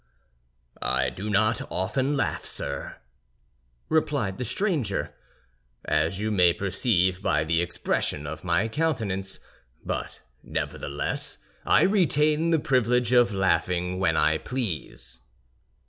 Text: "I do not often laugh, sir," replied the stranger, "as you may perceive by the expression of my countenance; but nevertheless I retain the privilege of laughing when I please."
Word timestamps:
"I 0.81 1.11
do 1.11 1.29
not 1.29 1.61
often 1.69 2.17
laugh, 2.17 2.43
sir," 2.43 2.95
replied 3.87 4.39
the 4.39 4.43
stranger, 4.45 5.13
"as 5.85 6.19
you 6.19 6.31
may 6.31 6.53
perceive 6.53 7.21
by 7.21 7.43
the 7.43 7.61
expression 7.61 8.25
of 8.25 8.43
my 8.43 8.67
countenance; 8.67 9.39
but 9.85 10.21
nevertheless 10.41 11.37
I 11.67 11.81
retain 11.83 12.49
the 12.49 12.57
privilege 12.57 13.11
of 13.11 13.31
laughing 13.31 13.99
when 13.99 14.17
I 14.17 14.39
please." 14.39 15.21